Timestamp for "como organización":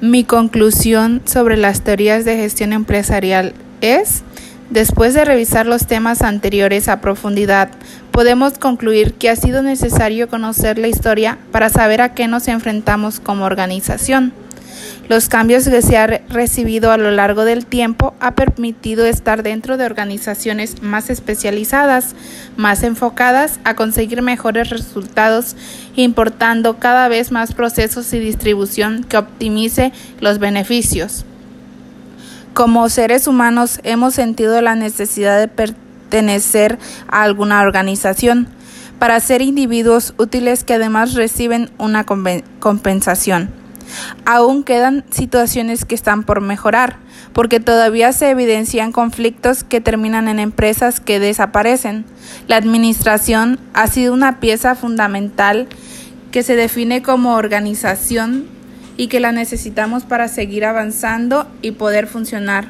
13.20-14.32, 57.02-58.46